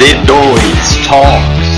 Z2 0.00 0.32
Talks. 1.06 1.70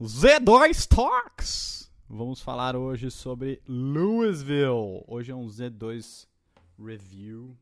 Z2 0.00 0.86
Talks! 0.86 1.90
Vamos 2.08 2.40
falar 2.40 2.76
hoje 2.76 3.10
sobre 3.10 3.60
Louisville. 3.66 5.02
Hoje 5.08 5.32
é 5.32 5.34
um 5.34 5.48
Z2 5.48 6.28
Review 6.78 7.58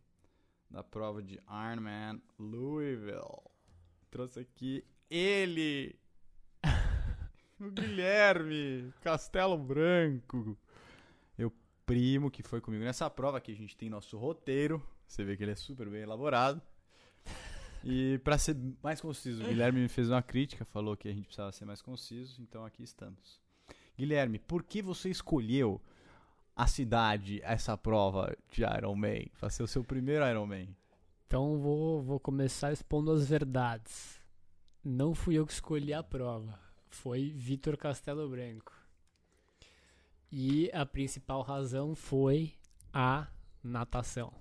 da 0.71 0.83
prova 0.85 1.23
de 1.23 1.41
Ironman 1.49 2.21
Louisville. 2.39 3.49
Trouxe 4.11 4.41
aqui 4.41 4.85
ele, 5.09 5.99
o 7.59 7.71
Guilherme 7.71 8.93
Castelo 9.01 9.57
Branco. 9.57 10.59
Primo 11.85 12.31
que 12.31 12.43
foi 12.43 12.61
comigo 12.61 12.85
nessa 12.85 13.09
prova. 13.11 13.39
Aqui 13.39 13.53
a 13.53 13.57
gente 13.57 13.77
tem 13.77 13.91
nosso 13.91 14.17
roteiro. 14.17 14.83
Você 15.07 15.25
vê 15.25 15.37
que 15.37 15.43
ele 15.43 15.53
é 15.53 15.57
super 15.57 15.89
bem 15.89 16.03
elaborado. 16.03 16.61
E 17.85 18.19
para 18.19 18.39
ser 18.39 18.57
mais 18.83 19.01
conciso, 19.01 19.43
o 19.43 19.47
Guilherme 19.47 19.81
me 19.81 19.89
fez 19.89 20.09
uma 20.09 20.23
crítica, 20.23 20.65
falou 20.65 20.97
que 20.97 21.09
a 21.09 21.13
gente 21.13 21.25
precisava 21.25 21.51
ser 21.51 21.65
mais 21.65 21.83
conciso, 21.83 22.41
então 22.41 22.65
aqui 22.65 22.83
estamos. 22.83 23.41
Guilherme, 23.99 24.39
por 24.39 24.63
que 24.63 24.81
você 24.81 25.11
escolheu 25.11 25.81
a 26.55 26.67
cidade, 26.67 27.41
essa 27.43 27.77
prova 27.77 28.37
de 28.51 28.63
Ironman, 28.63 29.27
para 29.39 29.51
ser 29.51 29.65
o 29.65 29.67
seu 29.67 29.83
primeiro 29.83 30.25
Ironman? 30.25 30.69
Então 31.27 31.59
vou, 31.59 32.03
vou 32.03 32.21
começar 32.21 32.73
expondo 32.73 33.11
as 33.11 33.29
verdades. 33.29 34.21
Não 34.85 35.15
fui 35.15 35.35
eu 35.35 35.47
que 35.47 35.53
escolhi 35.53 35.93
a 35.93 36.03
prova, 36.03 36.59
foi 36.89 37.31
Vitor 37.31 37.77
Castelo 37.77 38.29
Branco. 38.29 38.73
E 40.33 40.71
a 40.73 40.87
principal 40.87 41.43
razão 41.43 41.95
foi 41.95 42.55
a 42.93 43.29
natação, 43.63 44.33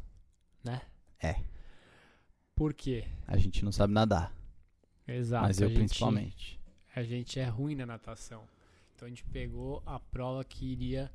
né? 0.64 0.82
É. 1.20 1.44
Por 2.56 2.74
quê? 2.74 3.06
A 3.28 3.38
gente 3.38 3.64
não 3.66 3.72
sabe 3.72 3.94
nadar, 3.94 4.34
Exato. 5.08 5.44
mas 5.48 5.60
eu 5.60 5.68
a 5.68 5.70
gente- 5.70 5.80
principalmente. 5.80 6.60
A 6.96 7.04
gente 7.04 7.40
é 7.40 7.46
ruim 7.46 7.76
na 7.76 7.86
natação. 7.86 8.48
Então 8.96 9.06
a 9.06 9.10
gente 9.10 9.24
pegou 9.26 9.82
a 9.86 10.00
prova 10.00 10.44
que 10.46 10.66
iria 10.66 11.12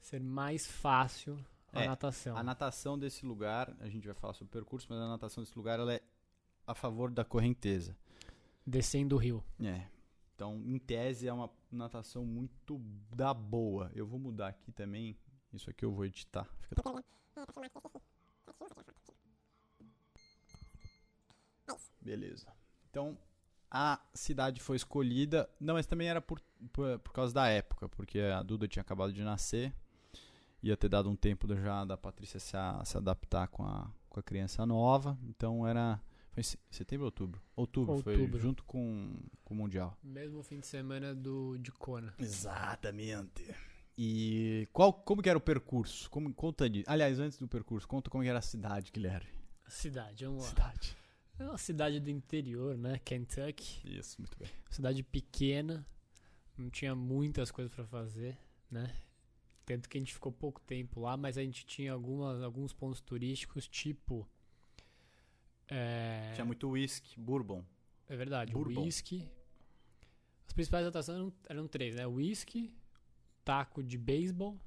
ser 0.00 0.20
mais 0.20 0.66
fácil 0.66 1.38
a 1.72 1.82
É, 1.82 1.86
natação. 1.88 2.36
A 2.36 2.42
natação 2.42 2.98
desse 2.98 3.24
lugar, 3.24 3.74
a 3.80 3.88
gente 3.88 4.04
vai 4.06 4.14
falar 4.14 4.32
sobre 4.34 4.48
o 4.50 4.52
percurso, 4.52 4.86
mas 4.90 4.98
a 4.98 5.08
natação 5.08 5.42
desse 5.42 5.56
lugar 5.56 5.78
ela 5.78 5.94
é 5.94 6.00
a 6.66 6.74
favor 6.74 7.10
da 7.10 7.24
correnteza. 7.24 7.96
Descendo 8.66 9.16
o 9.16 9.18
rio. 9.18 9.42
É. 9.60 9.86
Então, 10.34 10.56
em 10.64 10.78
tese, 10.78 11.26
é 11.28 11.32
uma 11.32 11.50
natação 11.76 12.24
muito 12.24 12.78
da 13.14 13.32
boa. 13.34 13.90
Eu 13.94 14.06
vou 14.06 14.18
mudar 14.18 14.48
aqui 14.48 14.70
também. 14.72 15.16
Isso 15.52 15.68
aqui 15.70 15.84
eu 15.84 15.92
vou 15.92 16.04
editar. 16.04 16.48
Fica 16.60 16.82
Beleza. 22.00 22.46
Então, 22.90 23.16
a 23.70 24.00
cidade 24.12 24.60
foi 24.60 24.76
escolhida. 24.76 25.48
Não, 25.60 25.74
mas 25.74 25.86
também 25.86 26.08
era 26.08 26.20
por, 26.20 26.40
por, 26.72 26.98
por 26.98 27.12
causa 27.12 27.32
da 27.32 27.48
época, 27.48 27.88
porque 27.88 28.18
a 28.20 28.42
Duda 28.42 28.66
tinha 28.68 28.80
acabado 28.82 29.12
de 29.12 29.22
nascer. 29.22 29.72
Ia 30.62 30.76
ter 30.76 30.88
dado 30.88 31.08
um 31.10 31.16
tempo 31.16 31.46
já 31.56 31.84
da 31.84 31.96
Patrícia 31.96 32.38
se, 32.38 32.56
a- 32.56 32.84
se 32.84 32.96
adaptar 32.96 33.48
com 33.48 33.64
a, 33.64 33.90
com 34.08 34.20
a 34.20 34.22
criança 34.22 34.64
nova. 34.66 35.18
Então 35.24 35.66
era. 35.66 36.00
Foi 36.32 36.40
em 36.40 36.44
se- 36.44 36.58
setembro 36.70 37.04
ou 37.04 37.08
outubro? 37.08 37.42
Outubro, 37.54 37.98
foi 38.02 38.14
Outubro. 38.16 38.40
junto 38.40 38.64
com, 38.64 39.16
com 39.44 39.54
o 39.54 39.56
Mundial. 39.56 39.96
Mesmo 40.02 40.42
fim 40.42 40.58
de 40.60 40.66
semana 40.66 41.14
do 41.14 41.56
de 41.58 41.70
Kona. 41.70 42.14
Exatamente. 42.18 43.54
E 43.96 44.66
qual, 44.72 44.92
como 44.94 45.20
que 45.22 45.28
era 45.28 45.36
o 45.38 45.40
percurso? 45.42 46.08
Como, 46.10 46.32
conta 46.34 46.68
de, 46.68 46.82
aliás, 46.86 47.18
antes 47.20 47.38
do 47.38 47.46
percurso, 47.46 47.86
conta 47.86 48.08
como 48.10 48.22
que 48.24 48.30
era 48.30 48.38
a 48.38 48.42
cidade, 48.42 48.90
Guilherme. 48.90 49.28
Cidade, 49.68 50.24
vamos 50.24 50.42
lá. 50.44 50.48
Cidade. 50.48 50.96
É 51.38 51.44
uma 51.44 51.58
cidade 51.58 52.00
do 52.00 52.10
interior, 52.10 52.76
né? 52.78 52.98
Kentucky. 53.04 53.98
Isso, 53.98 54.20
muito 54.20 54.38
bem. 54.38 54.48
Cidade 54.70 55.02
pequena. 55.02 55.86
Não 56.56 56.70
tinha 56.70 56.94
muitas 56.94 57.50
coisas 57.50 57.74
pra 57.74 57.86
fazer, 57.86 58.38
né? 58.70 58.94
Tanto 59.66 59.88
que 59.88 59.96
a 59.96 60.00
gente 60.00 60.12
ficou 60.14 60.30
pouco 60.32 60.60
tempo 60.60 61.00
lá, 61.00 61.16
mas 61.16 61.36
a 61.38 61.42
gente 61.42 61.64
tinha 61.66 61.92
algumas, 61.92 62.42
alguns 62.42 62.72
pontos 62.72 63.00
turísticos, 63.00 63.68
tipo. 63.68 64.28
É, 65.68 66.32
Tinha 66.34 66.44
muito 66.44 66.68
whisky, 66.70 67.18
bourbon. 67.18 67.64
é 68.08 68.16
verdade, 68.16 68.52
Bourbon. 68.52 68.82
whisky. 68.82 69.26
As 70.46 70.52
principais 70.52 70.86
atrações 70.86 71.16
eram, 71.18 71.32
eram 71.48 71.66
três, 71.68 71.94
né? 71.94 72.06
Whisky, 72.06 72.74
taco 73.44 73.82
de 73.82 73.96
beisebol 73.96 74.58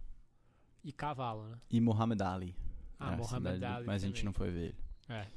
e 0.84 0.92
cavalo, 0.92 1.48
né? 1.50 1.58
E 1.70 1.80
Muhammad 1.80 2.22
Ali. 2.22 2.56
Ah, 3.00 3.10
a 3.14 3.18
Mohamed 3.18 3.56
cidade 3.56 3.66
Ali. 3.66 3.86
Mas 3.86 4.04
a 4.04 4.08
gente 4.08 4.16
também. 4.16 4.26
não 4.26 4.34
foi 4.34 4.50
ver 4.52 4.64
ele. 4.70 4.76
É. 5.10 5.28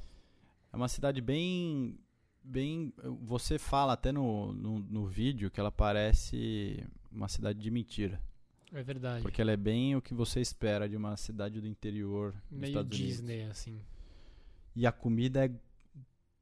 É 0.71 0.75
uma 0.75 0.87
cidade 0.87 1.21
bem. 1.21 1.99
bem 2.43 2.93
você 3.21 3.59
fala 3.59 3.93
até 3.93 4.11
no, 4.11 4.53
no, 4.53 4.79
no 4.79 5.05
vídeo 5.07 5.51
que 5.51 5.59
ela 5.59 5.71
parece 5.71 6.83
uma 7.11 7.27
cidade 7.27 7.59
de 7.59 7.69
mentira. 7.69 8.19
É 8.71 8.81
verdade. 8.81 9.21
Porque 9.21 9.41
ela 9.41 9.51
é 9.51 9.57
bem 9.57 9.95
o 9.95 10.01
que 10.01 10.13
você 10.13 10.39
espera 10.41 10.87
de 10.87 10.95
uma 10.95 11.17
cidade 11.17 11.59
do 11.59 11.67
interior 11.67 12.31
dos 12.49 12.59
Meio 12.59 12.69
Estados 12.71 12.97
Disney, 12.97 13.35
Unidos. 13.39 13.51
assim. 13.51 13.81
E 14.79 14.87
a 14.87 14.91
comida 14.93 15.45
é 15.45 15.51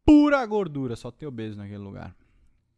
pura 0.06 0.46
gordura, 0.46 0.96
só 0.96 1.10
tem 1.10 1.28
obeso 1.28 1.58
naquele 1.58 1.80
lugar. 1.80 2.16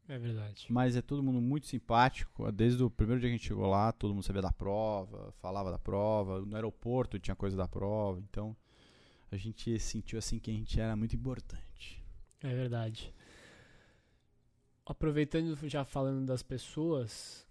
É 0.08 0.18
verdade. 0.18 0.66
Mas 0.70 0.96
é 0.96 1.02
todo 1.02 1.22
mundo 1.22 1.42
muito 1.42 1.68
simpático. 1.68 2.50
Desde 2.52 2.82
o 2.82 2.90
primeiro 2.90 3.20
dia 3.20 3.30
que 3.30 3.36
a 3.36 3.38
gente 3.38 3.48
chegou 3.48 3.68
lá, 3.68 3.92
todo 3.92 4.14
mundo 4.14 4.24
sabia 4.24 4.42
da 4.42 4.54
prova, 4.54 5.34
falava 5.34 5.70
da 5.70 5.78
prova. 5.78 6.40
No 6.40 6.56
aeroporto 6.56 7.20
tinha 7.20 7.36
coisa 7.36 7.58
da 7.58 7.68
prova. 7.68 8.20
Então 8.22 8.56
a 9.30 9.36
gente 9.36 9.78
sentiu 9.80 10.18
assim 10.18 10.40
que 10.40 10.50
a 10.50 10.54
gente 10.54 10.80
era 10.80 10.96
muito 10.96 11.14
importante. 11.16 12.02
É 12.42 12.56
verdade. 12.56 13.14
Aproveitando, 14.86 15.56
já 15.70 15.84
falando 15.84 16.26
das 16.26 16.42
pessoas, 16.42 17.46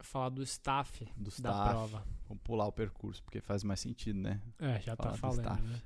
falar 0.00 0.28
do 0.28 0.42
staff 0.42 1.04
Do 1.16 1.24
da 1.24 1.28
staff. 1.30 1.68
prova. 1.70 2.04
Vamos 2.28 2.42
pular 2.42 2.66
o 2.66 2.72
percurso, 2.72 3.22
porque 3.22 3.40
faz 3.40 3.62
mais 3.64 3.80
sentido, 3.80 4.18
né? 4.18 4.42
É, 4.58 4.80
já 4.80 4.94
Falar 4.96 5.10
tá 5.10 5.14
do 5.14 5.18
falando, 5.18 5.38
staff. 5.40 5.62
né? 5.62 5.82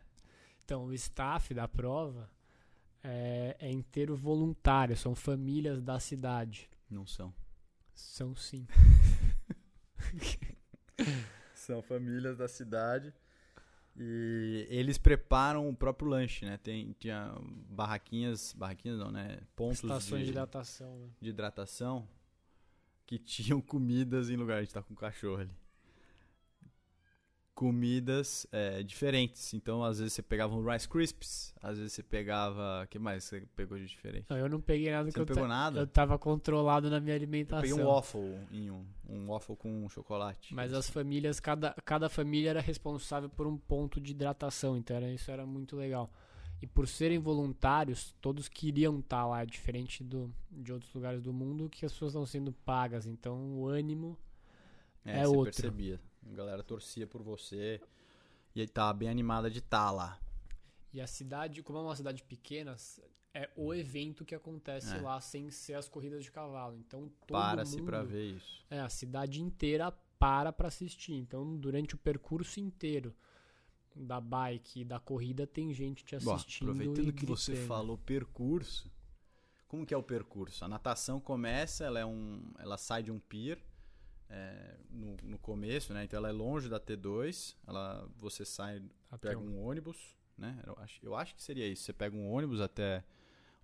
Então, 0.66 0.84
o 0.87 0.93
staff 0.93 1.54
da 1.54 1.69
prova 1.69 2.28
é, 3.00 3.56
é 3.60 3.71
inteiro 3.71 4.16
voluntário, 4.16 4.97
são 4.97 5.15
famílias 5.15 5.81
da 5.81 6.00
cidade. 6.00 6.69
Não 6.91 7.06
são. 7.06 7.32
São 7.94 8.34
sim. 8.34 8.66
São 11.55 11.81
famílias 11.82 12.37
da 12.37 12.49
cidade. 12.49 13.15
E 13.97 14.66
eles 14.69 14.99
preparam 14.99 15.69
o 15.69 15.76
próprio 15.76 16.09
lanche, 16.09 16.44
né? 16.44 16.56
Tem, 16.59 16.97
tinha 16.99 17.32
barraquinhas, 17.69 18.53
barraquinhas 18.53 18.99
não, 18.99 19.12
né? 19.12 19.38
Pontos 19.55 19.84
Estações 19.84 20.21
de 20.21 20.25
de, 20.26 20.31
hidratação, 20.32 20.99
né? 20.99 21.09
de 21.21 21.31
hidratação 21.31 22.09
que 23.06 23.19
tinham 23.21 23.60
comidas 23.60 24.31
em 24.31 24.37
lugar. 24.37 24.59
A 24.59 24.62
gente 24.62 24.75
tá 24.75 24.82
com 24.82 24.94
um 24.94 24.97
cachorro 24.97 25.43
ali. 25.43 25.66
Comidas 27.56 28.47
é, 28.53 28.83
diferentes. 28.83 29.55
Então, 29.55 29.83
às 29.83 29.99
vezes 29.99 30.12
você 30.12 30.21
pegava 30.22 30.55
um 30.55 30.62
Rice 30.71 30.87
Crisps, 30.87 31.55
às 31.62 31.78
vezes 31.78 31.94
você 31.94 32.03
pegava. 32.03 32.83
O 32.84 32.87
que 32.87 32.99
mais 32.99 33.25
você 33.25 33.41
pegou 33.56 33.78
de 33.78 33.87
diferente? 33.87 34.27
Não, 34.28 34.37
eu 34.37 34.47
não 34.47 34.61
peguei 34.61 34.91
nada 34.91 35.11
Você 35.11 35.12
que 35.15 35.19
não 35.19 35.22
eu, 35.22 35.27
pegou 35.27 35.49
nada? 35.49 35.81
eu 35.81 35.87
tava 35.87 36.19
controlado 36.19 36.91
na 36.91 37.00
minha 37.00 37.15
Eu 37.15 37.19
alimentação. 37.19 37.62
peguei 37.62 37.83
um 37.83 37.89
waffle 37.89 38.39
em 38.50 38.71
um. 38.71 38.84
Um 39.09 39.27
waffle 39.28 39.56
com 39.56 39.89
chocolate. 39.89 40.55
Mas 40.55 40.75
as 40.75 40.91
famílias, 40.91 41.41
cada, 41.41 41.72
cada 41.83 42.11
família 42.11 42.50
era 42.50 42.61
responsável 42.61 43.31
por 43.31 43.47
um 43.47 43.56
ponto 43.56 43.99
de 44.03 44.11
hidratação, 44.12 44.77
então 44.77 44.94
era, 44.94 45.11
isso 45.11 45.31
era 45.31 45.47
muito 45.47 45.77
legal. 45.77 46.11
E 46.61 46.67
por 46.67 46.87
serem 46.87 47.19
voluntários, 47.19 48.15
todos 48.21 48.49
queriam 48.50 48.99
estar 48.99 49.27
lá, 49.27 49.44
diferente 49.47 50.05
do, 50.05 50.31
de 50.50 50.73
outros 50.75 50.93
lugares 50.93 51.23
do 51.23 51.33
mundo 51.33 51.71
que 51.71 51.87
as 51.87 51.93
pessoas 51.93 52.12
estão 52.12 52.27
sendo 52.27 52.53
pagas. 52.53 53.06
Então 53.06 53.59
o 53.59 53.67
ânimo 53.67 54.19
É, 55.06 55.20
é 55.20 55.23
você 55.23 55.26
outro. 55.26 55.44
percebia. 55.44 56.00
A 56.31 56.34
galera 56.34 56.62
torcia 56.62 57.06
por 57.06 57.23
você. 57.23 57.81
E 58.55 58.61
aí 58.61 58.69
tava 58.69 58.93
bem 58.94 59.08
animada 59.08 59.50
de 59.50 59.58
estar 59.58 59.90
lá. 59.90 60.19
e 60.93 61.00
a 61.00 61.06
cidade, 61.06 61.62
como 61.62 61.78
é 61.78 61.82
uma 61.82 61.94
cidade 61.96 62.23
pequena, 62.23 62.75
é 63.34 63.50
o 63.55 63.75
evento 63.75 64.25
que 64.25 64.34
acontece 64.34 64.94
É. 64.96 65.00
lá 65.00 65.20
sem 65.20 65.50
ser 65.50 65.75
as 65.75 65.88
corridas 65.90 66.25
de 66.25 66.31
cavalo. 66.32 66.75
Então 66.78 67.11
todo 67.26 67.38
Para-se 67.38 67.82
pra 67.82 68.02
ver 68.02 68.31
isso. 68.37 68.64
É, 68.70 68.81
a 68.81 68.88
cidade 68.88 69.43
inteira 69.43 69.93
para 70.19 70.50
pra 70.55 70.69
assistir. 70.69 71.12
Então 71.12 71.55
durante 71.58 71.94
o 71.94 71.99
percurso 71.99 72.58
inteiro 72.61 73.14
da 73.94 74.19
bike 74.20 74.81
e 74.81 74.84
da 74.87 74.99
corrida 74.99 75.46
tem 75.46 75.75
gente 75.75 76.02
te 76.02 76.17
Bom, 76.19 76.32
assistindo 76.34 76.70
aproveitando 76.70 77.08
e 77.08 77.12
que 77.12 77.26
você 77.26 77.55
falou 77.67 77.99
percurso, 77.99 78.90
como 79.69 79.84
que 79.84 79.93
é 79.93 79.96
o 79.99 80.02
percurso? 80.02 80.64
A 80.64 80.69
natação 80.69 81.20
começa, 81.20 81.84
ela 81.84 81.99
é 82.00 82.06
um, 82.06 82.43
ela 82.58 82.78
sai 82.78 83.02
de 83.02 83.11
um 83.11 83.19
pier 83.19 83.58
é, 84.28 84.76
no, 84.90 85.17
no 85.23 85.38
começo, 85.38 85.93
né? 85.94 86.05
Então 86.05 86.17
ela 86.19 86.28
é 86.28 86.32
longe 86.32 86.69
da 86.69 86.81
T2, 86.81 87.55
ela, 87.67 88.08
você 88.17 88.44
sai, 88.44 88.82
Até 89.11 89.28
pega 89.28 89.40
um- 89.40 89.56
um 89.58 89.64
ônibus, 89.67 90.17
né? 90.37 90.61
Eu 90.67 90.76
acho, 90.78 90.99
eu 91.05 91.14
acho 91.14 91.34
que 91.34 91.43
seria 91.43 91.67
isso. 91.67 91.82
Você 91.84 91.93
pega 91.93 92.17
um 92.17 92.31
ônibus 92.31 92.61
até 92.61 93.05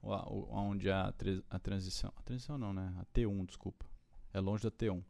onde 0.02 0.90
a, 0.90 1.12
a 1.50 1.58
transição, 1.58 2.12
a 2.16 2.22
transição 2.22 2.58
não, 2.58 2.72
né? 2.72 2.92
A 2.98 3.04
T1, 3.06 3.46
desculpa. 3.46 3.86
É 4.32 4.40
longe 4.40 4.62
da 4.64 4.70
T1. 4.70 5.02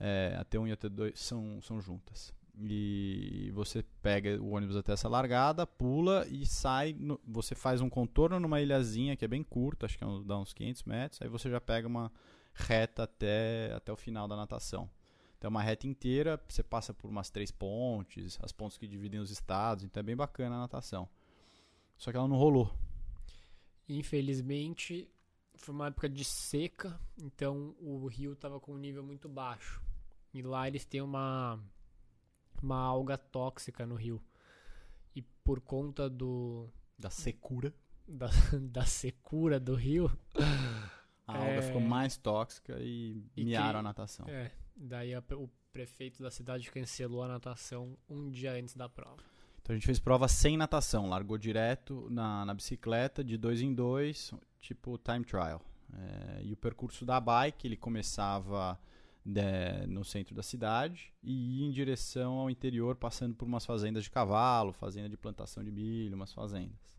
É, 0.00 0.36
a 0.38 0.44
T1 0.44 0.68
e 0.68 0.72
a 0.72 0.76
T2 0.76 1.16
são, 1.16 1.60
são 1.62 1.80
juntas. 1.80 2.32
e 2.60 3.50
você 3.54 3.84
pega 4.02 4.40
o 4.42 4.50
ônibus 4.50 4.74
até 4.76 4.92
essa 4.92 5.08
largada, 5.08 5.64
pula 5.66 6.26
e 6.28 6.44
sai. 6.44 6.92
no- 6.98 7.20
você 7.24 7.54
faz 7.54 7.80
um 7.80 7.88
contorno 7.88 8.40
numa 8.40 8.60
ilhazinha 8.60 9.16
que 9.16 9.24
é 9.24 9.28
bem 9.28 9.44
curta, 9.44 9.86
acho 9.86 9.96
que 9.96 10.02
é 10.02 10.06
uns- 10.06 10.24
dá 10.24 10.36
uns 10.36 10.52
500 10.52 10.82
metros. 10.82 11.22
Aí 11.22 11.28
você 11.28 11.48
já 11.48 11.60
pega 11.60 11.86
uma 11.86 12.10
reta 12.58 13.04
até, 13.04 13.72
até 13.74 13.92
o 13.92 13.96
final 13.96 14.26
da 14.28 14.36
natação. 14.36 14.90
Então, 15.36 15.48
é 15.48 15.50
uma 15.50 15.62
reta 15.62 15.86
inteira, 15.86 16.40
você 16.48 16.62
passa 16.62 16.92
por 16.92 17.08
umas 17.08 17.30
três 17.30 17.50
pontes, 17.50 18.38
as 18.42 18.50
pontes 18.50 18.76
que 18.76 18.88
dividem 18.88 19.20
os 19.20 19.30
estados, 19.30 19.84
então 19.84 20.00
é 20.00 20.04
bem 20.04 20.16
bacana 20.16 20.56
a 20.56 20.60
natação. 20.60 21.08
Só 21.96 22.10
que 22.10 22.16
ela 22.16 22.26
não 22.28 22.36
rolou. 22.36 22.72
Infelizmente, 23.88 25.08
foi 25.54 25.74
uma 25.74 25.86
época 25.88 26.08
de 26.08 26.24
seca, 26.24 27.00
então 27.16 27.74
o 27.80 28.06
rio 28.06 28.32
estava 28.32 28.60
com 28.60 28.72
um 28.74 28.78
nível 28.78 29.02
muito 29.02 29.28
baixo. 29.28 29.80
E 30.34 30.42
lá 30.42 30.68
eles 30.68 30.84
têm 30.84 31.00
uma, 31.00 31.58
uma 32.62 32.76
alga 32.76 33.16
tóxica 33.16 33.86
no 33.86 33.94
rio. 33.94 34.22
E 35.14 35.22
por 35.22 35.60
conta 35.60 36.08
do, 36.10 36.68
Da 36.98 37.10
secura. 37.10 37.72
da, 38.06 38.28
da 38.70 38.84
secura 38.84 39.58
do 39.58 39.74
rio, 39.74 40.10
A 41.28 41.36
alga 41.36 41.50
É. 41.52 41.62
ficou 41.62 41.80
mais 41.80 42.16
tóxica 42.16 42.76
e, 42.80 43.22
E 43.36 43.44
miaram 43.44 43.72
que- 43.72 43.76
a 43.78 43.82
natação. 43.82 44.26
é, 44.28 44.50
daí 44.74 45.14
a- 45.14 45.22
o 45.36 45.48
prefeito 45.72 46.22
da 46.22 46.30
cidade 46.30 46.70
cancelou 46.70 47.22
a 47.22 47.28
natação 47.28 47.96
um 48.08 48.30
dia 48.30 48.52
antes 48.54 48.74
da 48.74 48.88
prova. 48.88 49.22
Então 49.60 49.74
a 49.74 49.78
gente 49.78 49.84
fez 49.86 49.98
prova 49.98 50.26
sem 50.26 50.56
natação, 50.56 51.06
largou 51.08 51.36
direto 51.36 52.08
na, 52.10 52.44
na 52.46 52.54
bicicleta, 52.54 53.22
de 53.22 53.36
dois 53.36 53.60
em 53.60 53.74
dois, 53.74 54.32
tipo 54.58 54.96
time 54.98 55.24
trial. 55.24 55.60
É, 55.92 56.42
e 56.42 56.52
o 56.52 56.56
percurso 56.56 57.04
da 57.04 57.20
bike, 57.20 57.66
ele 57.66 57.76
começava 57.76 58.78
né, 59.24 59.84
no 59.86 60.02
centro 60.06 60.34
da 60.34 60.42
cidade 60.42 61.12
e 61.22 61.60
ia 61.60 61.66
em 61.66 61.70
direção 61.70 62.34
ao 62.38 62.48
interior, 62.48 62.96
passando 62.96 63.34
por 63.34 63.44
umas 63.46 63.66
fazendas 63.66 64.04
de 64.04 64.10
cavalo, 64.10 64.72
fazenda 64.72 65.06
de 65.08 65.18
plantação 65.18 65.62
de 65.62 65.70
milho, 65.70 66.14
umas 66.16 66.32
fazendas. 66.32 66.97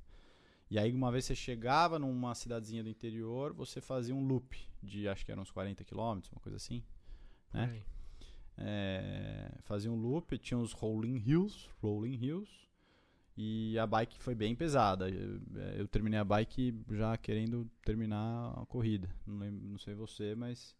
E 0.69 0.77
aí, 0.77 0.93
uma 0.93 1.11
vez 1.11 1.25
você 1.25 1.33
chegava 1.33 1.97
numa 1.97 2.35
cidadezinha 2.35 2.83
do 2.83 2.89
interior, 2.89 3.53
você 3.53 3.81
fazia 3.81 4.13
um 4.13 4.23
loop 4.25 4.55
de, 4.83 5.07
acho 5.07 5.25
que 5.25 5.31
eram 5.31 5.41
uns 5.41 5.49
40 5.49 5.83
quilômetros, 5.83 6.31
uma 6.31 6.39
coisa 6.39 6.57
assim. 6.57 6.83
Né? 7.51 7.81
É, 8.55 9.51
fazia 9.63 9.91
um 9.91 9.95
loop, 9.95 10.37
tinha 10.37 10.57
os 10.57 10.73
rolling 10.73 11.17
hills, 11.25 11.67
rolling 11.81 12.13
hills, 12.13 12.51
e 13.35 13.79
a 13.79 13.87
bike 13.87 14.19
foi 14.19 14.35
bem 14.35 14.53
pesada. 14.53 15.09
Eu, 15.09 15.41
eu 15.77 15.87
terminei 15.87 16.19
a 16.19 16.25
bike 16.25 16.77
já 16.91 17.17
querendo 17.17 17.69
terminar 17.83 18.53
a 18.55 18.65
corrida. 18.65 19.09
Não, 19.25 19.37
lembro, 19.37 19.65
não 19.65 19.77
sei 19.77 19.95
você, 19.95 20.35
mas 20.35 20.75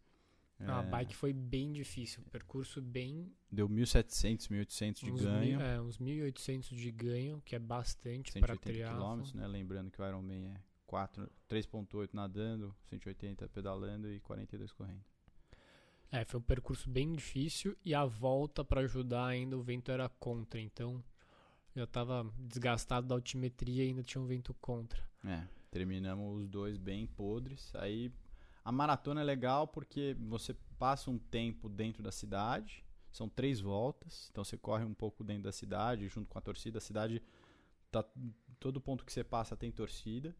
A 0.67 0.81
é, 0.83 0.89
bike 0.89 1.15
foi 1.15 1.31
bem 1.31 1.71
difícil, 1.71 2.21
percurso 2.29 2.81
bem 2.81 3.31
deu 3.51 3.69
1.700, 3.69 4.49
1.800 4.49 4.99
de 5.05 5.11
uns 5.11 5.21
ganho, 5.21 5.57
mil- 5.57 5.61
é, 5.61 5.81
uns 5.81 5.97
1.800 5.97 6.75
de 6.75 6.91
ganho, 6.91 7.41
que 7.45 7.55
é 7.55 7.59
bastante 7.59 8.33
para 8.33 8.53
180 8.55 8.61
triatlo. 8.61 8.97
quilômetros, 8.97 9.33
né? 9.33 9.47
Lembrando 9.47 9.89
que 9.89 10.01
o 10.01 10.05
Ironman 10.05 10.47
é 10.47 10.61
4, 10.85 11.29
3.8 11.47 12.09
nadando, 12.13 12.75
180 12.87 13.47
pedalando 13.47 14.11
e 14.11 14.19
42 14.19 14.73
correndo. 14.73 15.03
É, 16.11 16.25
foi 16.25 16.39
um 16.39 16.43
percurso 16.43 16.89
bem 16.89 17.13
difícil 17.13 17.77
e 17.85 17.93
a 17.93 18.03
volta 18.03 18.63
para 18.65 18.81
ajudar 18.81 19.27
ainda 19.27 19.55
o 19.57 19.61
vento 19.61 19.91
era 19.91 20.09
contra, 20.09 20.59
então 20.59 21.03
já 21.75 21.85
tava 21.85 22.29
desgastado 22.37 23.07
da 23.07 23.15
altimetria 23.15 23.83
e 23.85 23.87
ainda 23.89 24.03
tinha 24.03 24.21
um 24.21 24.25
vento 24.25 24.53
contra. 24.55 25.01
É, 25.23 25.47
terminamos 25.69 26.41
os 26.41 26.49
dois 26.49 26.77
bem 26.77 27.05
podres. 27.05 27.73
Aí 27.75 28.11
a 28.63 28.71
maratona 28.71 29.21
é 29.21 29.23
legal 29.23 29.67
porque 29.67 30.15
você 30.19 30.53
passa 30.77 31.09
um 31.09 31.17
tempo 31.17 31.67
dentro 31.69 32.03
da 32.03 32.11
cidade, 32.11 32.85
são 33.11 33.27
três 33.27 33.59
voltas, 33.59 34.29
então 34.31 34.43
você 34.43 34.57
corre 34.57 34.83
um 34.83 34.93
pouco 34.93 35.23
dentro 35.23 35.43
da 35.43 35.51
cidade, 35.51 36.07
junto 36.07 36.29
com 36.29 36.37
a 36.37 36.41
torcida. 36.41 36.77
A 36.77 36.81
cidade, 36.81 37.21
tá, 37.91 38.05
todo 38.59 38.79
ponto 38.79 39.03
que 39.03 39.11
você 39.11 39.23
passa 39.23 39.57
tem 39.57 39.71
torcida. 39.71 40.35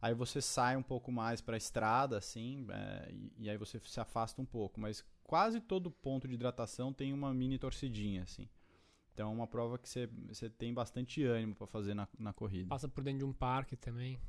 Aí 0.00 0.14
você 0.14 0.42
sai 0.42 0.76
um 0.76 0.82
pouco 0.82 1.12
mais 1.12 1.40
para 1.40 1.54
a 1.54 1.56
estrada, 1.56 2.18
assim, 2.18 2.66
é, 2.70 3.14
e, 3.38 3.48
aí 3.48 3.56
você 3.56 3.80
se 3.84 4.00
afasta 4.00 4.42
um 4.42 4.44
pouco. 4.44 4.80
Mas 4.80 5.04
quase 5.22 5.60
todo 5.60 5.90
ponto 5.90 6.26
de 6.26 6.34
hidratação 6.34 6.92
tem 6.92 7.12
uma 7.12 7.32
mini 7.32 7.56
torcidinha, 7.56 8.24
assim. 8.24 8.48
Então 9.14 9.30
é 9.30 9.32
uma 9.32 9.46
prova 9.46 9.78
que 9.78 9.88
você, 9.88 10.08
você 10.26 10.50
tem 10.50 10.74
bastante 10.74 11.24
ânimo 11.24 11.54
para 11.54 11.66
fazer 11.68 11.94
na, 11.94 12.08
na 12.18 12.32
corrida. 12.32 12.68
Passa 12.68 12.88
por 12.88 13.04
dentro 13.04 13.20
de 13.20 13.24
um 13.24 13.32
parque 13.32 13.76
também. 13.76 14.20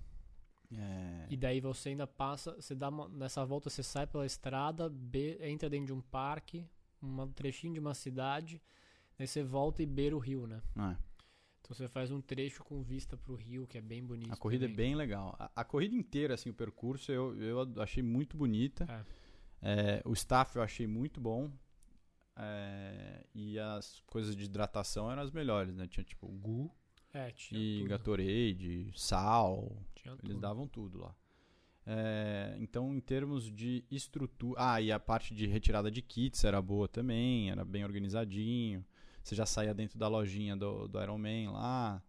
É, 0.77 1.27
E 1.29 1.37
daí 1.37 1.59
você 1.61 1.89
ainda 1.89 2.05
passa, 2.07 2.53
você 2.59 2.73
dá 2.75 2.89
uma- 2.89 3.07
nessa 3.09 3.45
volta 3.45 3.69
você 3.69 3.83
sai 3.83 4.05
pela 4.07 4.25
estrada, 4.25 4.89
be- 4.89 5.37
entra 5.41 5.69
dentro 5.69 5.87
de 5.87 5.93
um 5.93 6.01
parque, 6.01 6.65
um 7.01 7.27
trechinho 7.31 7.73
de 7.73 7.79
uma 7.79 7.93
cidade, 7.93 8.61
daí 9.17 9.27
você 9.27 9.43
volta 9.43 9.81
e 9.83 9.85
beira 9.85 10.15
o 10.15 10.19
rio, 10.19 10.45
né? 10.47 10.61
é. 10.77 10.97
Então 11.61 11.73
você 11.75 11.87
faz 11.87 12.11
um 12.11 12.19
trecho 12.19 12.61
com 12.63 12.81
vista 12.83 13.15
pro 13.15 13.35
rio, 13.35 13.65
que 13.65 13.77
é 13.77 13.81
bem 13.81 14.03
bonito. 14.03 14.33
A 14.33 14.35
corrida 14.35 14.65
também. 14.67 14.73
é 14.73 14.87
bem 14.89 14.95
legal. 14.95 15.33
A, 15.39 15.49
a 15.55 15.63
corrida 15.63 15.95
inteira, 15.95 16.33
assim, 16.33 16.49
o 16.49 16.53
percurso, 16.53 17.09
eu, 17.09 17.41
eu 17.41 17.81
achei 17.81 18.03
muito 18.03 18.35
bonita. 18.35 18.85
É, 19.61 20.01
o 20.03 20.11
staff 20.11 20.55
eu 20.57 20.61
achei 20.61 20.85
muito 20.85 21.21
bom. 21.21 21.49
É, 22.35 23.25
e 23.33 23.57
as 23.59 24.01
coisas 24.07 24.35
de 24.35 24.43
hidratação 24.45 25.09
eram 25.11 25.21
as 25.21 25.31
melhores, 25.31 25.75
né? 25.75 25.87
Tinha 25.87 26.03
tipo 26.03 26.27
Gu 26.27 26.69
É, 27.13 27.31
tinha 27.31 27.59
e 27.61 27.77
tudo. 27.79 27.89
Gatorade, 27.89 28.91
sal. 28.95 29.77
Tinha 29.95 30.13
Eles 30.13 30.21
tudo. 30.23 30.39
davam 30.39 30.67
tudo 30.67 30.99
lá. 30.99 31.15
É, 31.85 32.55
então, 32.59 32.93
em 32.95 32.99
termos 32.99 33.51
de 33.51 33.83
estrutura. 33.91 34.55
Ah, 34.59 34.81
e 34.81 34.91
a 34.91 34.99
parte 34.99 35.33
de 35.35 35.45
retirada 35.45 35.91
de 35.91 36.01
kits 36.01 36.43
era 36.43 36.61
boa 36.61 36.87
também, 36.87 37.51
era 37.51 37.63
bem 37.65 37.83
organizadinho. 37.83 38.83
Você 39.23 39.35
já 39.35 39.45
saía 39.45 39.73
dentro 39.73 39.97
da 39.99 40.07
lojinha 40.07 40.55
do, 40.55 40.87
do 40.87 41.01
Iron 41.01 41.17
Man 41.17 41.51
lá, 41.51 42.01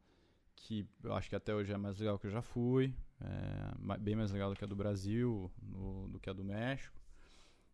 que 0.56 0.86
eu 1.02 1.12
acho 1.14 1.28
que 1.28 1.36
até 1.36 1.54
hoje 1.54 1.72
é 1.72 1.76
mais 1.76 1.98
legal 1.98 2.18
que 2.18 2.26
eu 2.26 2.30
já 2.30 2.42
fui. 2.42 2.94
É, 3.20 3.98
bem 3.98 4.16
mais 4.16 4.32
legal 4.32 4.50
do 4.50 4.56
que 4.56 4.64
a 4.64 4.66
do 4.66 4.74
Brasil, 4.76 5.50
no- 5.62 6.08
do 6.08 6.18
que 6.18 6.28
a 6.30 6.32
do 6.32 6.44
México. 6.44 6.96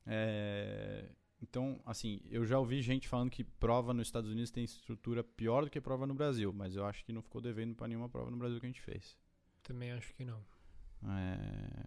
É, 0.06 1.08
então, 1.42 1.80
assim, 1.86 2.20
eu 2.30 2.44
já 2.44 2.58
ouvi 2.58 2.82
gente 2.82 3.08
falando 3.08 3.30
que 3.30 3.42
prova 3.44 3.92
nos 3.94 4.08
Estados 4.08 4.30
Unidos 4.30 4.50
tem 4.50 4.64
estrutura 4.64 5.22
pior 5.24 5.64
do 5.64 5.70
que 5.70 5.80
prova 5.80 6.06
no 6.06 6.14
Brasil, 6.14 6.52
mas 6.52 6.76
eu 6.76 6.84
acho 6.84 7.04
que 7.04 7.12
não 7.12 7.22
ficou 7.22 7.40
devendo 7.40 7.74
para 7.74 7.88
nenhuma 7.88 8.08
prova 8.08 8.30
no 8.30 8.36
Brasil 8.36 8.60
que 8.60 8.66
a 8.66 8.68
gente 8.68 8.80
fez. 8.80 9.16
Também 9.62 9.92
acho 9.92 10.14
que 10.14 10.24
não. 10.24 10.44
É, 11.02 11.86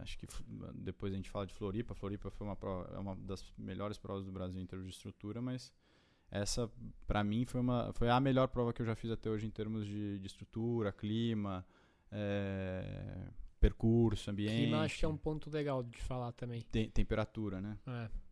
acho 0.00 0.16
que 0.18 0.26
depois 0.74 1.12
a 1.12 1.16
gente 1.16 1.30
fala 1.30 1.46
de 1.46 1.54
Floripa. 1.54 1.94
Floripa 1.94 2.30
foi 2.30 2.46
uma, 2.46 2.56
prova, 2.56 2.94
é 2.94 2.98
uma 2.98 3.16
das 3.16 3.44
melhores 3.58 3.98
provas 3.98 4.24
do 4.24 4.32
Brasil 4.32 4.60
em 4.60 4.66
termos 4.66 4.86
de 4.86 4.92
estrutura, 4.94 5.40
mas 5.42 5.72
essa, 6.30 6.70
pra 7.06 7.22
mim, 7.24 7.44
foi, 7.44 7.60
uma, 7.60 7.92
foi 7.92 8.08
a 8.08 8.20
melhor 8.20 8.48
prova 8.48 8.72
que 8.72 8.82
eu 8.82 8.86
já 8.86 8.94
fiz 8.94 9.10
até 9.10 9.28
hoje 9.30 9.46
em 9.46 9.50
termos 9.50 9.86
de, 9.86 10.18
de 10.18 10.26
estrutura, 10.26 10.92
clima, 10.92 11.64
é, 12.10 13.28
percurso, 13.60 14.30
ambiente, 14.30 14.56
Clima 14.56 14.82
acho 14.82 14.98
que 14.98 15.04
é 15.04 15.08
um 15.08 15.16
ponto 15.16 15.50
legal 15.50 15.82
de 15.82 16.00
falar 16.02 16.32
também. 16.32 16.60
te- 16.70 16.88
temperatura, 16.90 17.60
né? 17.60 17.78
É. 17.86 18.23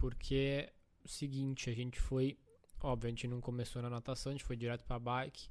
Porque 0.00 0.72
o 1.04 1.08
seguinte, 1.08 1.68
a 1.70 1.74
gente 1.74 2.00
foi. 2.00 2.36
Óbvio, 2.82 3.08
a 3.08 3.10
gente 3.10 3.28
não 3.28 3.40
começou 3.40 3.82
na 3.82 3.90
natação, 3.90 4.30
a 4.30 4.32
gente 4.32 4.44
foi 4.44 4.56
direto 4.56 4.84
pra 4.84 4.98
bike. 4.98 5.48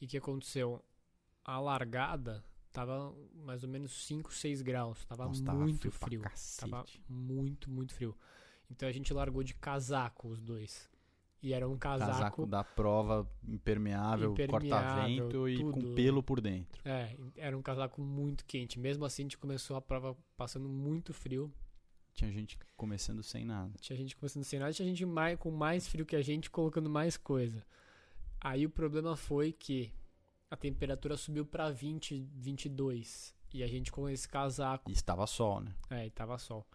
E 0.00 0.04
o 0.04 0.08
que 0.08 0.18
aconteceu? 0.18 0.84
A 1.44 1.60
largada 1.60 2.44
tava 2.72 3.14
mais 3.32 3.62
ou 3.62 3.68
menos 3.68 4.04
5, 4.06 4.34
6 4.34 4.60
graus. 4.62 5.04
Tava 5.06 5.26
Nossa, 5.26 5.44
tava 5.44 5.58
muito 5.60 5.78
frio 5.78 5.92
pra 5.92 6.06
frio. 6.08 6.20
cacete. 6.20 6.70
Tava 6.70 6.84
muito, 7.08 7.70
muito 7.70 7.94
frio. 7.94 8.16
Então 8.68 8.88
a 8.88 8.92
gente 8.92 9.14
largou 9.14 9.44
de 9.44 9.54
casaco 9.54 10.28
os 10.28 10.40
dois. 10.42 10.90
E 11.40 11.52
era 11.52 11.68
um 11.68 11.76
Casaco, 11.76 12.10
casaco. 12.10 12.46
da 12.46 12.64
prova 12.64 13.30
impermeável, 13.46 14.32
Impermeável, 14.32 14.60
corta-vento 14.70 15.46
e 15.46 15.62
com 15.62 15.94
pelo 15.94 16.22
por 16.22 16.40
dentro. 16.40 16.80
É, 16.88 17.14
era 17.36 17.56
um 17.56 17.60
casaco 17.60 18.00
muito 18.00 18.46
quente. 18.46 18.80
Mesmo 18.80 19.04
assim, 19.04 19.22
a 19.22 19.24
gente 19.26 19.36
começou 19.36 19.76
a 19.76 19.80
prova 19.82 20.16
passando 20.38 20.70
muito 20.70 21.12
frio. 21.12 21.52
Tinha 22.14 22.30
gente 22.30 22.56
começando 22.76 23.22
sem 23.22 23.44
nada. 23.44 23.72
Tinha 23.80 23.96
gente 23.96 24.16
começando 24.16 24.44
sem 24.44 24.58
nada, 24.58 24.72
tinha 24.72 24.88
gente 24.88 25.04
mais, 25.04 25.38
com 25.38 25.50
mais 25.50 25.86
frio 25.88 26.06
que 26.06 26.16
a 26.16 26.22
gente 26.22 26.48
colocando 26.48 26.88
mais 26.88 27.16
coisa. 27.16 27.64
Aí 28.40 28.64
o 28.64 28.70
problema 28.70 29.16
foi 29.16 29.52
que 29.52 29.92
a 30.50 30.56
temperatura 30.56 31.16
subiu 31.16 31.44
pra 31.44 31.70
20, 31.70 32.28
22. 32.36 33.34
E 33.52 33.62
a 33.62 33.66
gente 33.66 33.90
com 33.90 34.08
esse 34.08 34.28
casaco. 34.28 34.90
E 34.90 34.94
estava 34.94 35.26
sol, 35.26 35.60
né? 35.60 35.74
É, 35.90 36.06
e 36.06 36.10
tava 36.10 36.38
sol. 36.38 36.66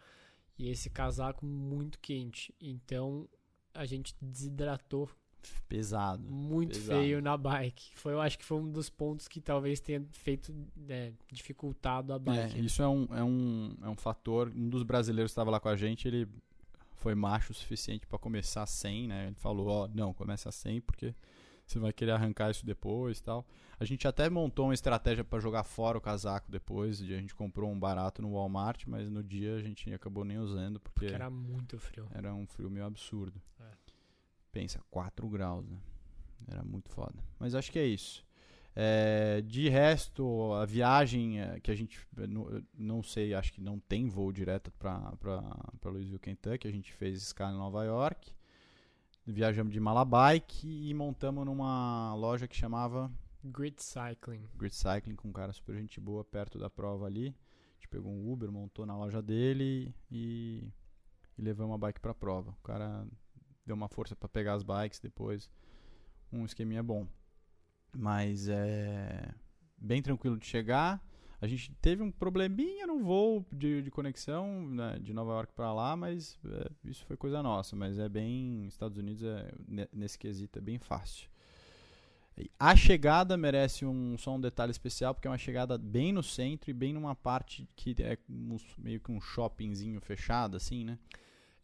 E 0.58 0.70
esse 0.70 0.90
casaco 0.90 1.46
muito 1.46 2.00
quente. 2.00 2.54
Então 2.60 3.28
a 3.74 3.86
gente 3.86 4.14
desidratou 4.22 5.10
Pesado. 5.68 6.24
muito 6.24 6.74
Pesado. 6.80 7.00
feio 7.00 7.22
na 7.22 7.38
bike. 7.38 7.92
Foi, 7.96 8.14
eu 8.14 8.22
acho 8.22 8.38
que 8.40 8.46
foi 8.46 8.58
um 8.58 8.72
dos 8.72 8.90
pontos 8.90 9.28
que 9.28 9.40
talvez 9.40 9.80
tenha 9.80 10.04
feito, 10.12 10.54
né, 10.76 11.14
dificultado 11.32 12.12
a 12.14 12.16
É, 12.16 12.20
bike. 12.20 12.56
né? 12.56 12.60
isso 12.62 12.82
é 12.82 12.88
um, 12.88 13.08
é, 13.12 13.24
um, 13.24 13.76
é 13.84 13.90
um 13.90 13.96
fator. 13.96 14.52
Um 14.56 14.68
dos 14.70 14.84
brasileiros 14.84 15.32
que 15.32 15.34
estava 15.34 15.52
lá 15.52 15.60
com 15.60 15.70
a 15.70 15.76
gente, 15.76 16.08
ele 16.08 16.28
foi 16.94 17.16
macho 17.16 17.52
o 17.52 17.56
suficiente 17.56 18.06
para 18.08 18.18
começar 18.20 18.66
sem, 18.66 19.08
né? 19.08 19.28
Ele 19.28 19.36
falou: 19.36 19.68
Ó, 19.68 19.88
não, 19.94 20.14
começa 20.14 20.52
sem 20.52 20.82
porque 20.82 21.14
você 21.66 21.78
vai 21.80 21.94
querer 21.94 22.12
arrancar 22.12 22.50
isso 22.52 22.66
depois 22.66 23.22
tal. 23.22 23.46
A 23.80 23.86
gente 23.86 24.06
até 24.08 24.30
montou 24.30 24.66
uma 24.66 24.74
estratégia 24.74 25.24
para 25.24 25.40
jogar 25.40 25.64
fora 25.64 25.98
o 25.98 26.02
casaco 26.02 26.52
depois. 26.52 27.00
A 27.02 27.06
gente 27.06 27.34
comprou 27.34 27.72
um 27.72 27.80
barato 27.80 28.22
no 28.22 28.34
Walmart, 28.34 28.84
mas 28.88 29.10
no 29.10 29.24
dia 29.24 29.56
a 29.56 29.62
gente 29.62 29.94
acabou 29.94 30.26
nem 30.26 30.38
usando 30.40 30.80
porque, 30.80 31.02
Porque 31.02 31.14
era 31.16 31.30
muito 31.30 31.78
frio. 31.80 32.06
era 32.12 32.34
um 32.34 32.46
frio 32.46 32.70
meio 32.70 32.86
absurdo. 32.86 33.40
É. 33.62 33.79
Pensa, 34.52 34.82
4 34.90 35.28
graus, 35.30 35.66
né? 35.68 35.78
Era 36.48 36.64
muito 36.64 36.90
foda. 36.90 37.24
Mas 37.38 37.54
acho 37.54 37.72
que 37.72 37.80
é 37.80 37.86
isso. 37.86 38.26
É, 38.76 39.42
de 39.42 39.68
resto, 39.68 40.54
a 40.54 40.66
viagem 40.66 41.42
é, 41.42 41.60
que 41.60 41.70
a 41.70 41.76
gente 41.76 42.00
não, 42.16 42.64
não 42.74 43.04
sei, 43.04 43.34
acho 43.34 43.52
que 43.52 43.62
não 43.62 43.80
tem 43.80 44.08
voo 44.08 44.32
direto 44.32 44.72
para 44.72 45.12
Louisville, 45.84 46.20
Kentucky. 46.20 46.68
A 46.68 46.72
gente 46.72 46.94
fez 46.94 47.22
escala 47.22 47.54
em 47.54 47.58
Nova 47.58 47.84
York. 47.84 48.34
Viajamos 49.26 49.74
de 49.74 49.80
Malabike 49.80 50.68
e 50.68 50.94
montamos 50.94 51.46
numa 51.46 52.16
loja 52.16 52.48
que 52.48 52.56
chamava 52.56 53.12
Grid 53.44 53.82
Cycling. 53.82 54.48
Grid 54.56 54.74
Cycling 54.74 55.16
com 55.16 55.28
um 55.28 55.34
cara 55.34 55.54
super 55.54 55.76
gente 55.76 56.00
boa 56.00 56.24
perto 56.24 56.58
da 56.58 56.70
prova 56.70 57.06
ali. 57.06 57.28
A 57.28 57.74
gente 57.76 57.88
pegou 57.90 58.12
um 58.12 58.32
Uber, 58.32 58.52
montou 58.52 58.86
na 58.86 58.98
loja 58.98 59.22
dele 59.22 59.94
e, 60.10 60.64
e 61.38 61.42
levamos 61.42 61.76
a 61.76 61.78
bike 61.78 62.00
para 62.00 62.12
a 62.12 62.16
prova. 62.16 62.52
O 62.52 62.64
cara 62.64 63.06
deu 63.70 63.76
uma 63.76 63.88
força 63.88 64.16
para 64.16 64.28
pegar 64.28 64.54
as 64.54 64.64
bikes 64.64 65.00
depois. 65.00 65.50
Um 66.32 66.44
esqueminha 66.44 66.82
bom. 66.82 67.08
Mas 67.96 68.48
é 68.50 69.32
bem 69.78 70.02
tranquilo 70.02 70.38
de 70.38 70.46
chegar. 70.46 71.04
A 71.42 71.48
gente 71.48 71.72
teve 71.76 72.04
um 72.04 72.12
probleminha 72.12 72.86
no 72.86 73.00
voo 73.00 73.46
de, 73.52 73.82
de 73.82 73.90
conexão 73.90 74.68
né, 74.68 75.00
de 75.00 75.14
Nova 75.14 75.32
York 75.32 75.54
para 75.54 75.72
lá, 75.72 75.96
mas 75.96 76.38
é, 76.46 76.70
isso 76.84 77.06
foi 77.06 77.16
coisa 77.16 77.42
nossa. 77.42 77.76
Mas 77.76 77.98
é 77.98 78.10
bem. 78.10 78.66
Estados 78.68 78.98
Unidos, 78.98 79.24
é, 79.24 79.54
nesse 79.94 80.18
quesito, 80.18 80.60
é 80.60 80.62
bem 80.62 80.80
fácil. 80.80 81.30
A 82.58 82.76
chegada 82.76 83.36
merece 83.38 83.86
um, 83.86 84.18
só 84.18 84.36
um 84.36 84.40
detalhe 84.40 84.72
especial, 84.72 85.14
porque 85.14 85.28
é 85.28 85.32
uma 85.32 85.38
chegada 85.38 85.78
bem 85.78 86.12
no 86.12 86.24
centro 86.24 86.70
e 86.72 86.74
bem 86.74 86.94
numa 86.94 87.14
parte 87.14 87.68
que 87.76 87.96
é 88.00 88.18
um, 88.30 88.58
meio 88.78 89.00
que 89.00 89.12
um 89.12 89.20
shoppingzinho 89.20 90.00
fechado, 90.00 90.56
assim, 90.56 90.86
né? 90.86 90.98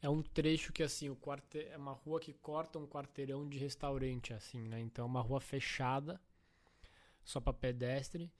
É 0.06 0.10
um 0.10 0.22
trecho 0.22 0.72
que, 0.72 0.84
assim, 0.84 1.10
o 1.10 1.16
quarte... 1.16 1.60
é 1.60 1.76
uma 1.76 1.94
rua 1.94 2.20
que 2.20 2.32
corta 2.32 2.78
um 2.78 2.86
quarteirão 2.86 3.50
de 3.50 3.58
restaurante, 3.58 4.34
assim, 4.34 4.62
né? 4.62 4.80
Então 4.80 5.04
é 5.04 5.08
uma 5.08 5.22
rua 5.22 5.42
fechada, 5.42 6.22
só 7.24 7.40
para 7.40 7.54
pedestre. 7.54 8.32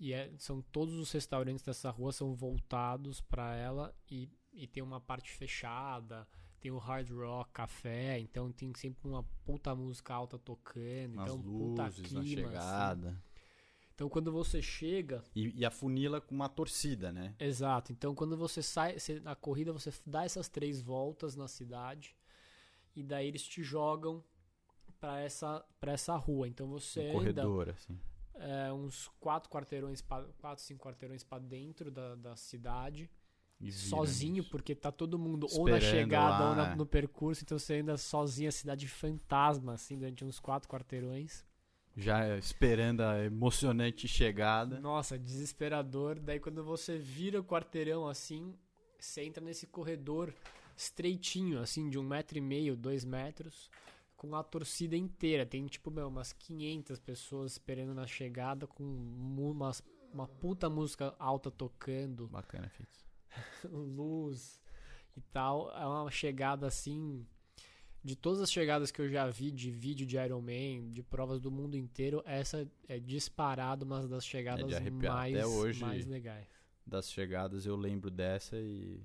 E 0.00 0.12
é, 0.12 0.32
são 0.36 0.60
todos 0.60 0.94
os 0.96 1.12
restaurantes 1.12 1.64
dessa 1.64 1.90
rua 1.90 2.10
são 2.10 2.34
voltados 2.34 3.20
para 3.20 3.54
ela 3.54 3.94
e, 4.10 4.28
e 4.52 4.66
tem 4.66 4.82
uma 4.82 5.00
parte 5.00 5.30
fechada 5.30 6.26
tem 6.60 6.70
o 6.70 6.78
hard 6.78 7.10
rock, 7.10 7.50
café, 7.52 8.18
então 8.18 8.52
tem 8.52 8.72
sempre 8.74 9.08
uma 9.08 9.24
puta 9.44 9.74
música 9.74 10.12
alta 10.12 10.38
tocando, 10.38 11.14
Nas 11.14 11.30
então 11.30 11.36
luzes, 11.36 11.96
puta 11.96 12.08
clima, 12.08 12.20
na 12.20 12.50
chegada. 12.50 13.08
Assim. 13.08 13.18
Então 14.00 14.08
quando 14.08 14.32
você 14.32 14.62
chega 14.62 15.22
e, 15.36 15.60
e, 15.60 15.62
a 15.62 15.70
funila 15.70 16.22
com 16.22 16.34
uma 16.34 16.48
torcida, 16.48 17.12
né? 17.12 17.34
Exato. 17.38 17.92
Então 17.92 18.14
quando 18.14 18.34
você 18.34 18.62
sai 18.62 18.98
você, 18.98 19.20
na 19.20 19.34
corrida 19.36 19.74
você 19.74 19.92
dá 20.06 20.24
essas 20.24 20.48
três 20.48 20.80
voltas 20.80 21.36
na 21.36 21.46
cidade 21.46 22.16
e 22.96 23.02
daí 23.02 23.28
eles 23.28 23.46
te 23.46 23.62
jogam 23.62 24.24
para 24.98 25.20
essa 25.20 25.62
para 25.78 25.92
essa 25.92 26.16
rua. 26.16 26.48
Então 26.48 26.66
você 26.66 27.00
um 27.00 27.18
anda 27.20 27.42
corredor, 27.42 27.68
assim. 27.68 28.00
É, 28.36 28.72
uns 28.72 29.06
quatro 29.20 29.50
quarteirões, 29.50 30.00
quatro 30.00 30.64
cinco 30.64 30.82
quarteirões 30.82 31.22
para 31.22 31.42
dentro 31.42 31.90
da, 31.90 32.14
da 32.14 32.36
cidade 32.36 33.10
sozinho, 33.70 34.42
porque 34.44 34.74
tá 34.74 34.90
todo 34.90 35.18
mundo 35.18 35.44
Esperando 35.44 35.68
ou 35.68 35.74
na 35.74 35.78
chegada 35.78 36.44
lá, 36.44 36.48
ou 36.48 36.56
na, 36.56 36.74
no 36.74 36.86
percurso, 36.86 37.44
então 37.44 37.58
você 37.58 37.80
anda 37.80 37.98
sozinho, 37.98 38.48
a 38.48 38.52
cidade 38.52 38.88
fantasma, 38.88 39.74
assim, 39.74 39.98
durante 39.98 40.24
uns 40.24 40.40
quatro 40.40 40.70
quarteirões. 40.70 41.44
Já 41.96 42.36
esperando 42.38 43.00
a 43.02 43.24
emocionante 43.24 44.06
chegada. 44.06 44.80
Nossa, 44.80 45.18
desesperador. 45.18 46.18
Daí 46.20 46.38
quando 46.38 46.64
você 46.64 46.96
vira 46.96 47.40
o 47.40 47.44
quarteirão 47.44 48.06
assim, 48.06 48.54
você 48.98 49.22
entra 49.22 49.44
nesse 49.44 49.66
corredor 49.66 50.32
estreitinho, 50.76 51.60
assim, 51.60 51.90
de 51.90 51.98
um 51.98 52.02
metro 52.02 52.38
e 52.38 52.40
meio, 52.40 52.76
dois 52.76 53.04
metros, 53.04 53.70
com 54.16 54.34
a 54.34 54.42
torcida 54.42 54.96
inteira. 54.96 55.44
Tem 55.44 55.66
tipo, 55.66 55.90
meu, 55.90 56.08
umas 56.08 56.32
500 56.32 56.98
pessoas 57.00 57.52
esperando 57.52 57.94
na 57.94 58.06
chegada, 58.06 58.66
com 58.66 58.84
uma, 58.84 59.72
uma 60.12 60.26
puta 60.26 60.70
música 60.70 61.14
alta 61.18 61.50
tocando. 61.50 62.28
Bacana, 62.28 62.68
Fitz. 62.68 63.04
luz 63.70 64.60
e 65.16 65.20
tal. 65.20 65.70
É 65.76 65.86
uma 65.86 66.10
chegada 66.10 66.66
assim. 66.66 67.26
De 68.02 68.16
todas 68.16 68.40
as 68.40 68.50
chegadas 68.50 68.90
que 68.90 69.00
eu 69.00 69.08
já 69.08 69.28
vi 69.28 69.50
de 69.50 69.70
vídeo 69.70 70.06
de 70.06 70.16
Iron 70.16 70.40
Man, 70.40 70.90
de 70.90 71.02
provas 71.02 71.38
do 71.38 71.50
mundo 71.50 71.76
inteiro, 71.76 72.22
essa 72.24 72.66
é 72.88 72.98
disparado 72.98 73.84
uma 73.84 74.06
das 74.08 74.24
chegadas 74.24 74.72
é 74.72 74.90
mais, 74.90 75.36
Até 75.36 75.46
hoje, 75.46 75.80
mais 75.80 76.06
legais. 76.06 76.46
Das 76.86 77.10
chegadas 77.10 77.66
eu 77.66 77.76
lembro 77.76 78.10
dessa 78.10 78.56
e, 78.56 79.02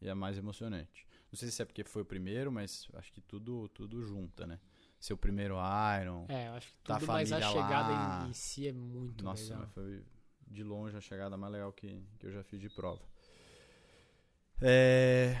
e 0.00 0.08
é 0.08 0.14
mais 0.14 0.36
emocionante. 0.36 1.06
Não 1.32 1.38
sei 1.38 1.50
se 1.50 1.62
é 1.62 1.64
porque 1.64 1.82
foi 1.84 2.02
o 2.02 2.04
primeiro, 2.04 2.52
mas 2.52 2.86
acho 2.94 3.12
que 3.12 3.20
tudo, 3.22 3.68
tudo 3.70 4.02
junta, 4.02 4.46
né? 4.46 4.60
Seu 5.00 5.16
primeiro 5.16 5.56
Iron. 6.00 6.26
É, 6.28 6.48
acho 6.48 6.68
que 6.68 6.78
tudo, 6.82 7.06
mas 7.06 7.32
a 7.32 7.40
chegada 7.40 8.24
em, 8.26 8.30
em, 8.30 8.32
si 8.34 8.68
é 8.68 8.72
muito 8.72 9.24
Nossa, 9.24 9.54
legal. 9.54 9.68
foi 9.68 10.04
de 10.46 10.62
longe 10.62 10.96
a 10.96 11.00
chegada 11.00 11.36
mais 11.36 11.52
legal 11.52 11.72
que, 11.72 12.02
que 12.18 12.26
eu 12.26 12.30
já 12.30 12.42
fiz 12.44 12.60
de 12.60 12.68
prova. 12.68 13.02
É... 14.60 15.36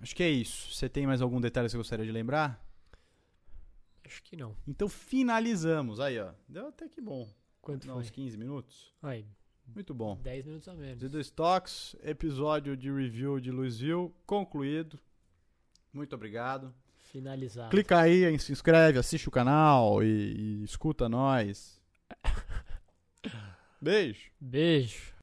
Acho 0.00 0.14
que 0.14 0.22
é 0.22 0.30
isso. 0.30 0.72
Você 0.72 0.88
tem 0.88 1.06
mais 1.06 1.20
algum 1.20 1.40
detalhe 1.40 1.66
que 1.66 1.72
você 1.72 1.76
gostaria 1.76 2.06
de 2.06 2.12
lembrar? 2.12 2.64
Acho 4.04 4.22
que 4.22 4.36
não. 4.36 4.56
Então 4.66 4.88
finalizamos. 4.88 6.00
Aí, 6.00 6.18
ó. 6.18 6.32
Deu 6.48 6.68
até 6.68 6.88
que 6.88 7.00
bom. 7.00 7.28
Quanto 7.60 7.86
não, 7.86 7.94
foi? 7.94 8.04
Uns 8.04 8.10
15 8.10 8.38
minutos? 8.38 8.94
Aí. 9.02 9.26
Muito 9.74 9.92
bom. 9.92 10.16
10 10.22 10.46
minutos 10.46 10.68
a 10.68 10.74
menos. 10.74 11.02
Z2 11.02 11.30
Talks, 11.30 11.96
episódio 12.02 12.76
de 12.76 12.90
review 12.90 13.38
de 13.38 13.50
Louisville 13.50 14.10
concluído. 14.24 14.98
Muito 15.92 16.14
obrigado. 16.14 16.74
Finalizado. 16.96 17.70
Clica 17.70 17.98
aí, 17.98 18.38
se 18.38 18.52
inscreve, 18.52 18.98
assiste 18.98 19.28
o 19.28 19.30
canal 19.30 20.02
e, 20.02 20.06
e 20.06 20.64
escuta 20.64 21.08
nós. 21.08 21.80
Beijo. 23.80 24.30
Beijo. 24.40 25.14